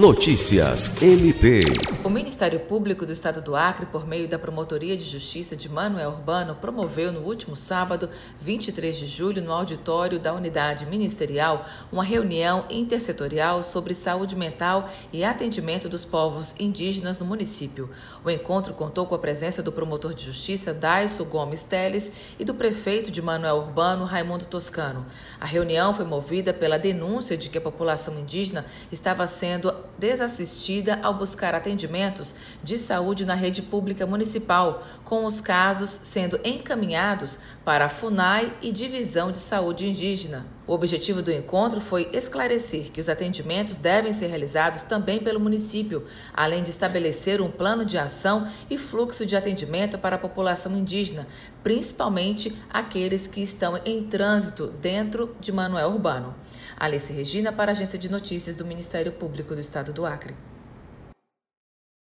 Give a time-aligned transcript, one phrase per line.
[0.00, 1.60] Notícias MP.
[2.02, 6.12] O Ministério Público do Estado do Acre, por meio da Promotoria de Justiça de Manuel
[6.12, 8.08] Urbano, promoveu no último sábado,
[8.38, 15.22] 23 de julho, no auditório da Unidade Ministerial, uma reunião intersetorial sobre saúde mental e
[15.22, 17.90] atendimento dos povos indígenas no município.
[18.24, 22.54] O encontro contou com a presença do promotor de justiça Daiso Gomes Teles e do
[22.54, 25.04] prefeito de Manuel Urbano, Raimundo Toscano.
[25.38, 31.14] A reunião foi movida pela denúncia de que a população indígena estava sendo desassistida ao
[31.14, 37.88] buscar atendimentos de saúde na rede pública municipal, com os casos sendo encaminhados para a
[37.88, 40.46] FUNAI e Divisão de Saúde Indígena.
[40.70, 46.06] O objetivo do encontro foi esclarecer que os atendimentos devem ser realizados também pelo município,
[46.32, 51.26] além de estabelecer um plano de ação e fluxo de atendimento para a população indígena,
[51.64, 56.36] principalmente aqueles que estão em trânsito dentro de Manuel Urbano.
[56.76, 60.36] Alice Regina para a Agência de Notícias do Ministério Público do Estado do Acre.